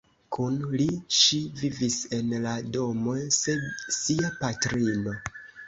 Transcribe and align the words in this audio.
Kun 0.35 0.53
li 0.79 0.87
ŝi 1.17 1.39
vivis 1.59 1.99
en 2.19 2.33
la 2.47 2.55
domo 2.79 3.15
se 3.39 3.57
sia 4.01 4.35
patrino. 4.43 5.19